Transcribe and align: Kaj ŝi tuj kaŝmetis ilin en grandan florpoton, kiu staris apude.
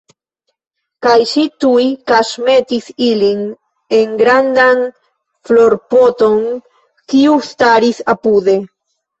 Kaj 1.05 1.17
ŝi 1.31 1.41
tuj 1.63 1.83
kaŝmetis 2.11 2.87
ilin 3.09 3.43
en 3.99 4.15
grandan 4.23 4.83
florpoton, 5.51 6.43
kiu 7.15 7.39
staris 7.53 8.05
apude. 8.17 8.61